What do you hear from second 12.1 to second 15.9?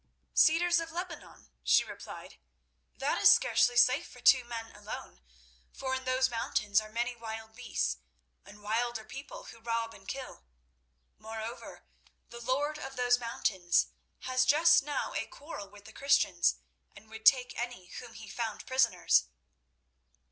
the lord of those mountains has just now a quarrel with